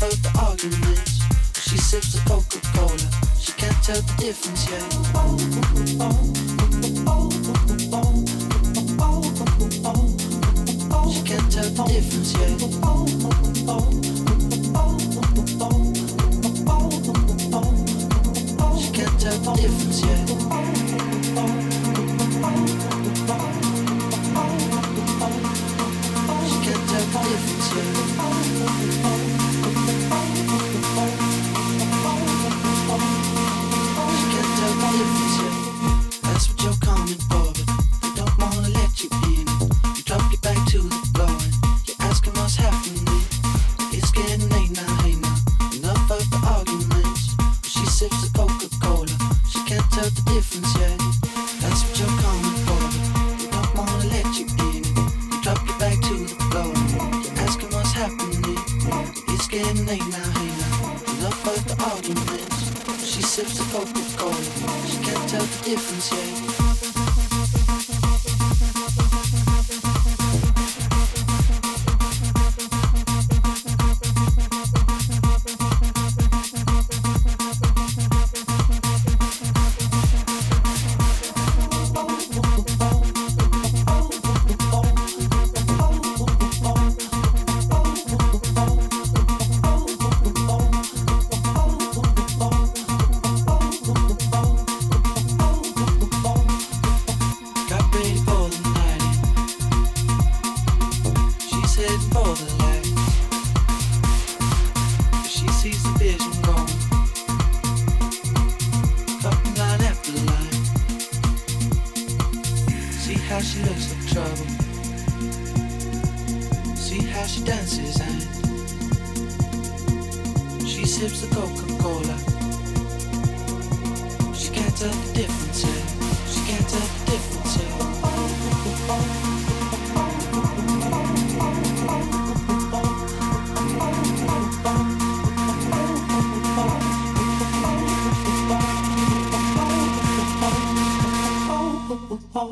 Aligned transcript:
heard 0.00 0.16
the 0.24 0.32
arguments. 0.40 1.20
She 1.60 1.76
sips 1.76 2.12
the 2.14 2.20
Coca 2.26 2.58
Cola. 2.72 2.96
She 3.38 3.52
can't 3.52 3.84
tell 3.84 4.00
the 4.00 4.14
difference 4.16 4.64
yet. 4.70 4.80
She 11.12 11.20
can't 11.28 11.52
tell 11.52 11.68
the 11.68 11.84
difference 11.92 12.32
yet. 12.32 12.60
She 18.80 18.88
can't 18.96 19.20
tell 19.20 19.38
the 19.38 19.52
difference 19.60 20.00
yet. 20.00 20.28
She 26.48 26.56
can't 26.64 26.88
tell 26.88 27.04
the 27.04 27.20
difference 27.28 27.68
yet. 27.76 27.99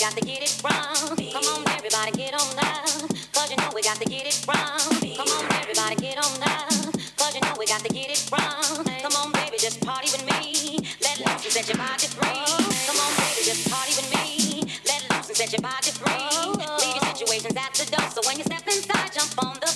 got 0.00 0.16
to 0.16 0.24
get 0.24 0.40
it 0.40 0.56
wrong. 0.64 1.12
Come 1.28 1.44
on, 1.44 1.68
everybody, 1.76 2.10
get 2.12 2.32
on 2.32 2.56
down. 2.56 3.04
Cause 3.36 3.50
you 3.50 3.56
know 3.58 3.68
we 3.74 3.82
got 3.82 4.00
to 4.00 4.08
get 4.08 4.24
it 4.24 4.40
wrong. 4.48 4.80
Come 5.12 5.28
on, 5.28 5.44
everybody, 5.60 5.94
get 5.96 6.16
on 6.16 6.40
down. 6.40 6.92
Cause 7.20 7.34
you 7.34 7.40
know 7.42 7.54
we 7.58 7.66
got 7.66 7.84
to 7.84 7.92
get 7.92 8.08
it 8.08 8.24
wrong. 8.32 8.80
Come 9.04 9.12
on, 9.20 9.30
baby, 9.32 9.58
just 9.58 9.84
party 9.84 10.08
with 10.08 10.24
me. 10.24 10.80
Let 11.04 11.20
loose 11.20 11.44
and 11.44 11.52
set 11.52 11.68
your 11.68 11.76
body 11.76 12.08
free. 12.08 12.48
Come 12.88 12.96
on, 12.96 13.12
baby, 13.20 13.44
just 13.44 13.68
party 13.68 13.92
with 13.92 14.08
me. 14.08 14.72
Let 14.88 15.04
loose 15.12 15.28
and 15.28 15.36
set 15.36 15.52
your 15.52 15.60
body 15.60 15.92
free. 15.92 16.24
Leave 16.80 16.96
your 16.96 17.04
situations 17.12 17.56
at 17.60 17.74
the 17.76 17.84
door. 17.92 18.08
So 18.08 18.24
when 18.24 18.38
you 18.38 18.44
step 18.44 18.64
inside, 18.72 19.12
jump 19.12 19.36
on 19.44 19.60
the 19.60 19.69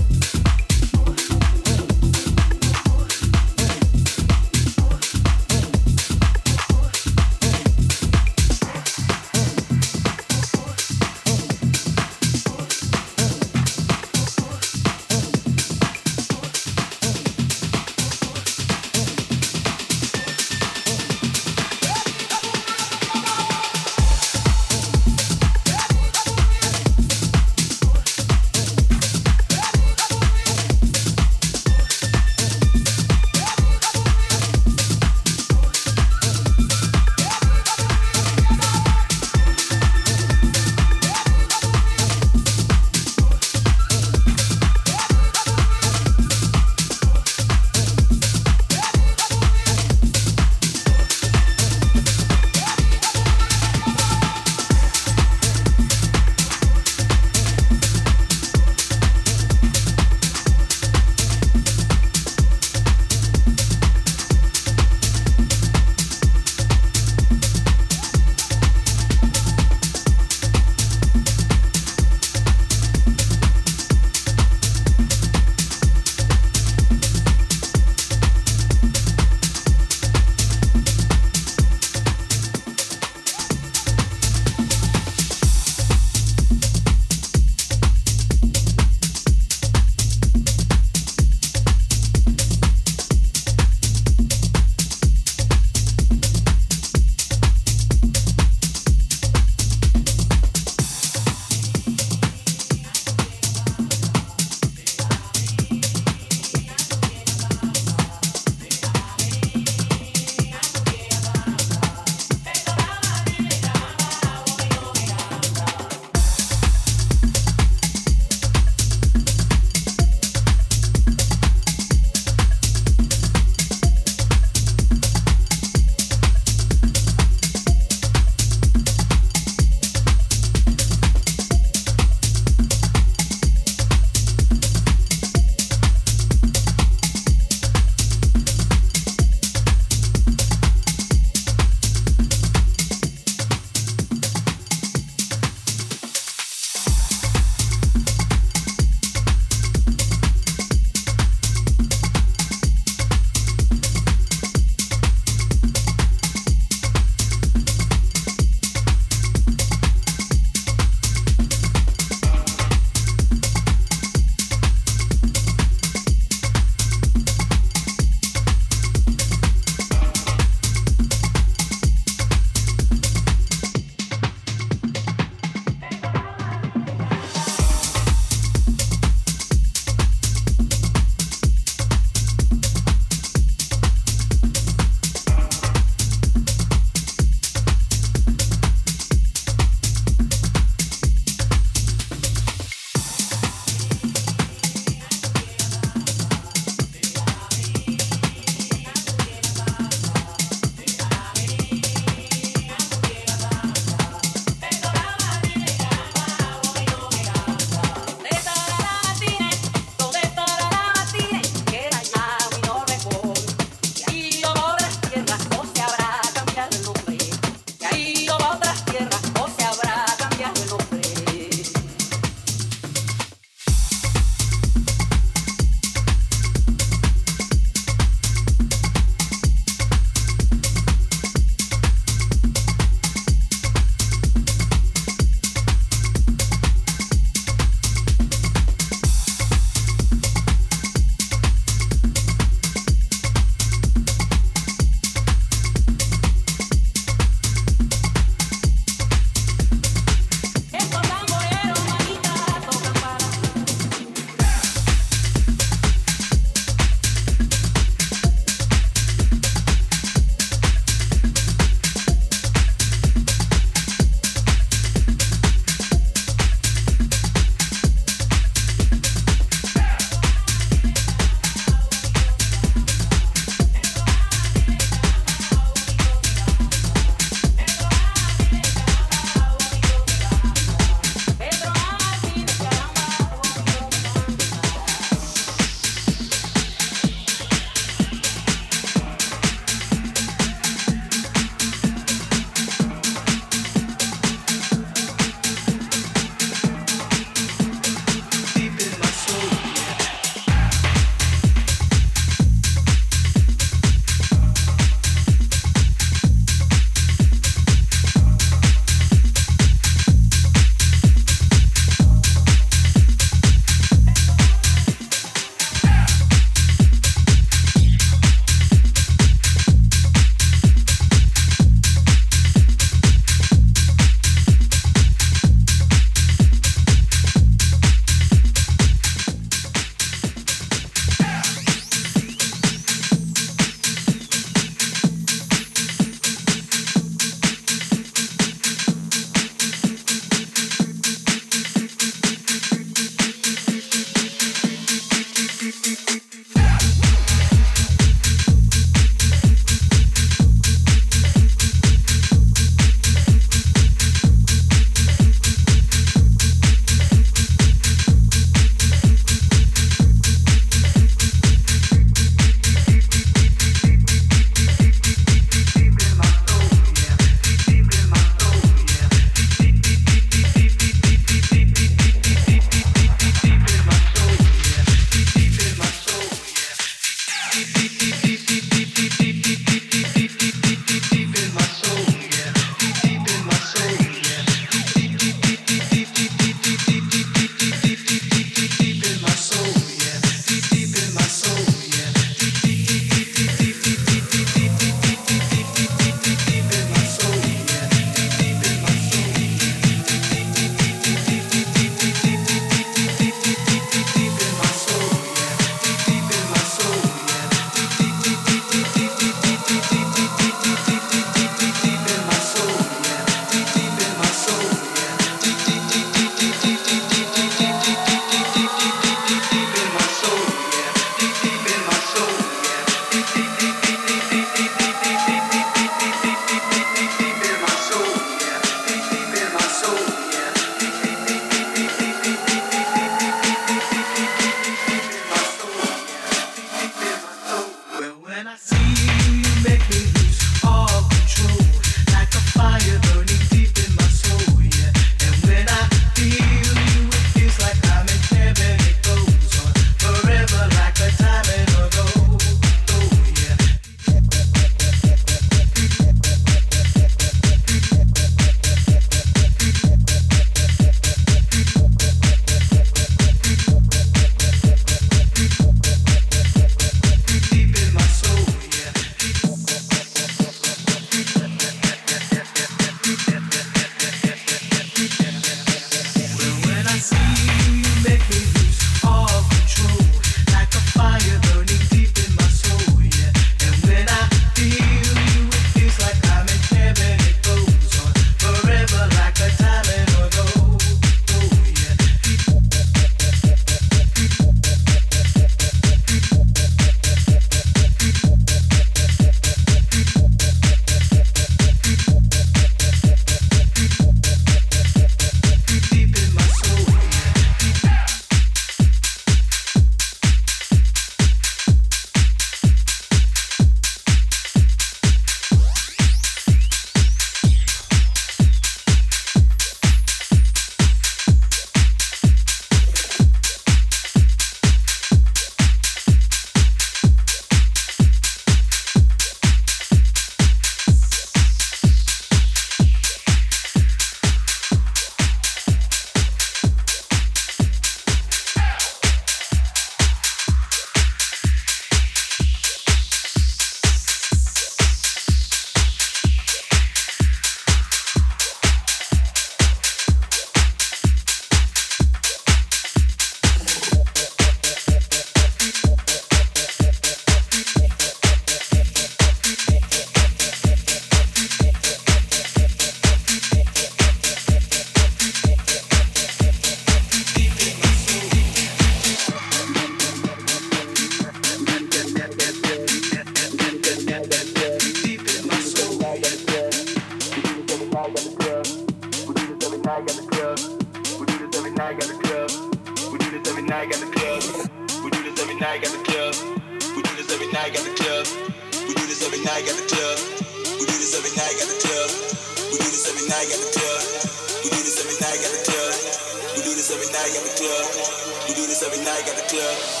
club. 599.51 600.00